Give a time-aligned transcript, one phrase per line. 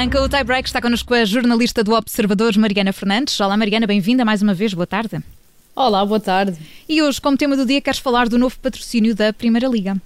[0.00, 3.38] Arranca o tie-break, está connosco a jornalista do Observador, Mariana Fernandes.
[3.38, 5.22] Olá, Mariana, bem-vinda mais uma vez, boa tarde.
[5.76, 6.56] Olá, boa tarde.
[6.88, 10.00] E hoje, como tema do dia, queres falar do novo patrocínio da Primeira Liga.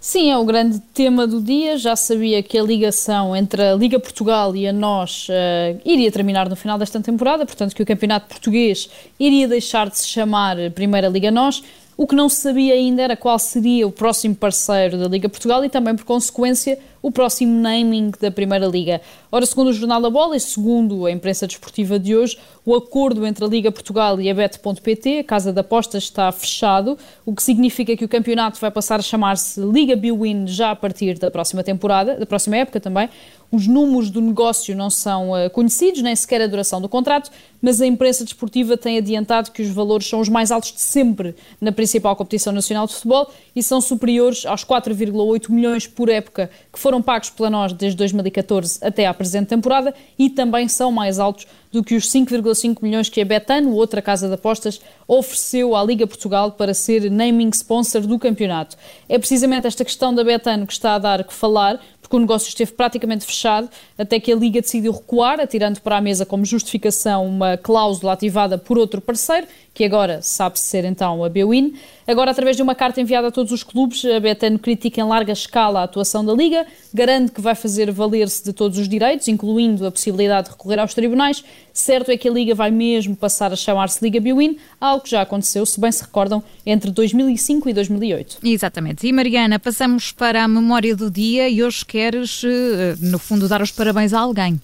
[0.00, 1.76] Sim, é o grande tema do dia.
[1.76, 6.48] Já sabia que a ligação entre a Liga Portugal e a nós uh, iria terminar
[6.48, 8.88] no final desta temporada, portanto, que o Campeonato Português
[9.20, 11.62] iria deixar de se chamar Primeira Liga Nós.
[11.98, 15.64] O que não se sabia ainda era qual seria o próximo parceiro da Liga Portugal
[15.64, 19.00] e também, por consequência, o próximo naming da Primeira Liga.
[19.32, 22.36] Ora, segundo o Jornal da Bola e segundo a imprensa desportiva de hoje,
[22.66, 26.98] o acordo entre a Liga Portugal e a Bet.pt, a casa de apostas, está fechado,
[27.24, 31.16] o que significa que o campeonato vai passar a chamar-se Liga Biwin já a partir
[31.18, 33.08] da próxima temporada, da próxima época também.
[33.50, 37.30] Os números do negócio não são uh, conhecidos, nem sequer a duração do contrato,
[37.66, 41.34] mas a imprensa desportiva tem adiantado que os valores são os mais altos de sempre
[41.60, 46.78] na principal competição nacional de futebol e são superiores aos 4,8 milhões por época que
[46.78, 51.44] foram pagos pela nós desde 2014 até à presente temporada e também são mais altos
[51.72, 56.06] do que os 5,5 milhões que a Betano, outra casa de apostas, ofereceu à Liga
[56.06, 58.76] Portugal para ser naming sponsor do campeonato.
[59.08, 62.48] É precisamente esta questão da Betano que está a dar que falar, porque o negócio
[62.48, 63.68] esteve praticamente fechado,
[63.98, 68.56] até que a Liga decidiu recuar, atirando para a mesa como justificação uma cláusula ativada
[68.56, 71.74] por outro parceiro, que agora sabe ser então a Bwin.
[72.06, 75.32] Agora, através de uma carta enviada a todos os clubes, a Betano critica em larga
[75.32, 79.84] escala a atuação da Liga, garante que vai fazer valer-se de todos os direitos, incluindo
[79.84, 81.44] a possibilidade de recorrer aos tribunais.
[81.76, 85.20] Certo é que a Liga vai mesmo passar a chamar-se Liga Bwin, algo que já
[85.20, 88.38] aconteceu, se bem se recordam, entre 2005 e 2008.
[88.42, 89.06] Exatamente.
[89.06, 93.60] E Mariana, passamos para a memória do dia e hoje queres, eh, no fundo, dar
[93.60, 94.58] os parabéns a alguém.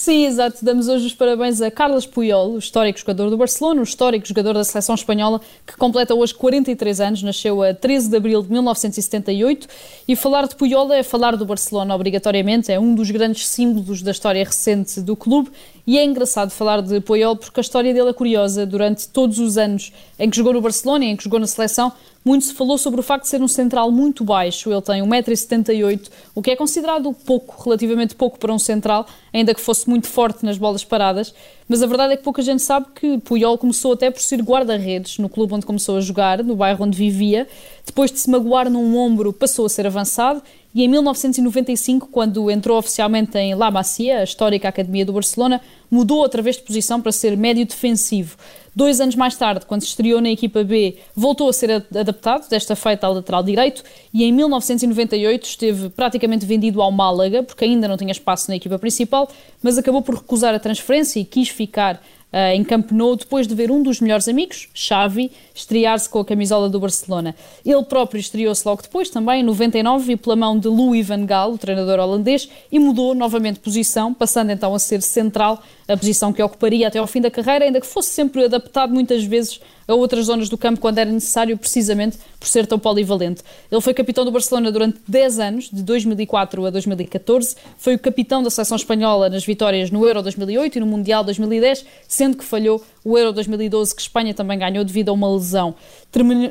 [0.00, 0.64] Sim, exato.
[0.64, 4.54] Damos hoje os parabéns a Carlos Puyol, o histórico jogador do Barcelona, o histórico jogador
[4.54, 9.68] da seleção espanhola, que completa hoje 43 anos, nasceu a 13 de abril de 1978.
[10.08, 14.10] E falar de Puyol é falar do Barcelona, obrigatoriamente, é um dos grandes símbolos da
[14.10, 15.50] história recente do clube.
[15.86, 18.66] E é engraçado falar de Puyol porque a história dele é curiosa.
[18.66, 21.92] Durante todos os anos em que jogou no Barcelona e em que jogou na seleção,
[22.24, 24.70] muito se falou sobre o facto de ser um central muito baixo.
[24.70, 29.60] Ele tem 1,78m, o que é considerado pouco, relativamente pouco para um central, ainda que
[29.60, 31.34] fosse muito forte nas bolas paradas.
[31.66, 35.18] Mas a verdade é que pouca gente sabe que Puyol começou até por ser guarda-redes
[35.18, 37.48] no clube onde começou a jogar, no bairro onde vivia.
[37.86, 40.42] Depois de se magoar num ombro, passou a ser avançado
[40.72, 45.60] e em 1995, quando entrou oficialmente em La Masia, a histórica academia do Barcelona,
[45.90, 48.36] mudou outra vez de posição para ser médio defensivo.
[48.74, 52.76] Dois anos mais tarde, quando se estreou na equipa B, voltou a ser adaptado, desta
[52.76, 53.82] feita ao lateral direito,
[54.14, 58.78] e em 1998 esteve praticamente vendido ao Málaga, porque ainda não tinha espaço na equipa
[58.78, 59.28] principal,
[59.60, 62.00] mas acabou por recusar a transferência e quis ficar
[62.32, 66.24] uh, em Camp Nou depois de ver um dos melhores amigos, Xavi, estrear-se com a
[66.24, 67.34] camisola do Barcelona.
[67.64, 71.52] Ele próprio estreou-se logo depois, também em 99, e pela mão de Louis van Gaal,
[71.52, 76.42] o treinador holandês, e mudou novamente posição, passando então a ser central, a posição que
[76.42, 80.26] ocuparia até ao fim da carreira, ainda que fosse sempre adaptado muitas vezes a outras
[80.26, 83.42] zonas do campo quando era necessário, precisamente por ser tão polivalente.
[83.70, 88.42] Ele foi capitão do Barcelona durante 10 anos, de 2004 a 2014, foi o capitão
[88.42, 92.82] da seleção espanhola nas vitórias no Euro 2008 e no Mundial 2010, sendo que falhou
[93.04, 95.74] o Euro 2012, que Espanha também ganhou devido a uma lesão.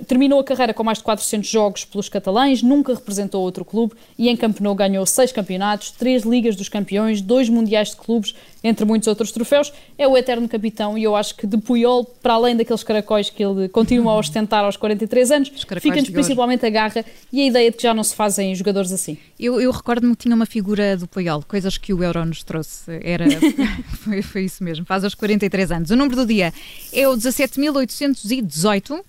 [0.07, 4.29] Terminou a carreira com mais de 400 jogos pelos catalães, nunca representou outro clube e
[4.29, 8.33] em Camp Nou ganhou seis campeonatos, três Ligas dos Campeões, dois Mundiais de Clubes,
[8.63, 9.71] entre muitos outros troféus.
[9.97, 13.43] É o eterno capitão e eu acho que de Puyol, para além daqueles caracóis que
[13.43, 17.77] ele continua a ostentar aos 43 anos, fica-nos principalmente a garra e a ideia de
[17.77, 19.17] que já não se fazem jogadores assim.
[19.39, 22.99] Eu, eu recordo-me que tinha uma figura do Puyol, coisas que o Euro nos trouxe.
[23.03, 23.25] Era,
[24.03, 25.89] foi, foi isso mesmo, faz aos 43 anos.
[25.89, 26.53] O número do dia
[26.93, 29.03] é o 17.818.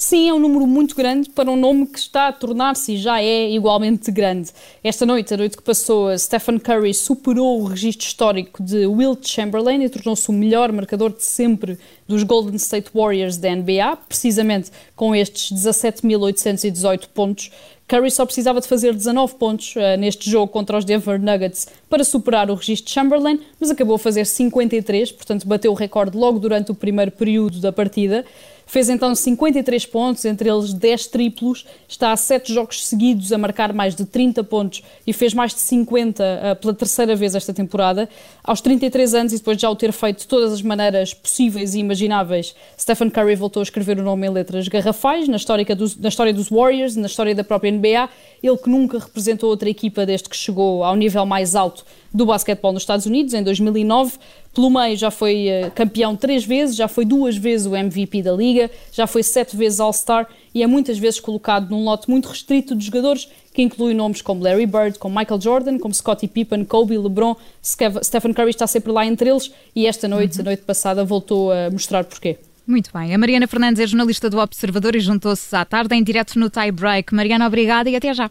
[0.00, 3.20] Sim, é um número muito grande para um nome que está a tornar-se e já
[3.20, 4.52] é igualmente grande.
[4.82, 9.82] Esta noite, a noite que passou, Stephen Curry superou o registro histórico de Wilt Chamberlain
[9.82, 11.76] e tornou-se o melhor marcador de sempre
[12.06, 17.50] dos Golden State Warriors da NBA, precisamente com estes 17.818 pontos.
[17.88, 22.04] Curry só precisava de fazer 19 pontos uh, neste jogo contra os Denver Nuggets para
[22.04, 26.38] superar o registro de Chamberlain, mas acabou a fazer 53, portanto bateu o recorde logo
[26.38, 28.24] durante o primeiro período da partida.
[28.68, 33.72] Fez então 53 pontos, entre eles 10 triplos, está a 7 jogos seguidos a marcar
[33.72, 38.06] mais de 30 pontos e fez mais de 50 uh, pela terceira vez esta temporada.
[38.44, 41.74] Aos 33 anos, e depois de já o ter feito de todas as maneiras possíveis
[41.74, 45.96] e imagináveis, Stephen Curry voltou a escrever o nome em letras garrafais na história dos,
[45.96, 48.10] na história dos Warriors, na história da própria NBA.
[48.42, 52.72] Ele que nunca representou outra equipa desde que chegou ao nível mais alto do basquetebol
[52.72, 54.18] nos Estados Unidos, em 2009.
[54.58, 58.32] Pelo meio já foi uh, campeão três vezes, já foi duas vezes o MVP da
[58.32, 62.74] Liga, já foi sete vezes All-Star e é muitas vezes colocado num lote muito restrito
[62.74, 66.98] de jogadores que inclui nomes como Larry Bird, como Michael Jordan, como Scottie Pippen, Kobe,
[66.98, 70.40] LeBron, Stephen Curry está sempre lá entre eles e esta noite, uhum.
[70.40, 72.36] a noite passada, voltou a mostrar porquê.
[72.66, 73.14] Muito bem.
[73.14, 76.72] A Mariana Fernandes é jornalista do Observador e juntou-se à tarde em direto no Tie
[76.72, 77.14] Break.
[77.14, 78.28] Mariana, obrigada e até já.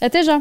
[0.00, 0.40] Até já.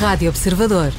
[0.00, 0.94] Rádio Observador.